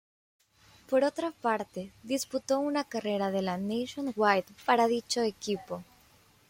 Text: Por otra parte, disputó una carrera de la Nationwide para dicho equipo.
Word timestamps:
Por 0.89 1.03
otra 1.03 1.29
parte, 1.29 1.93
disputó 2.01 2.59
una 2.59 2.85
carrera 2.85 3.29
de 3.29 3.43
la 3.43 3.59
Nationwide 3.59 4.45
para 4.65 4.87
dicho 4.87 5.21
equipo. 5.21 5.83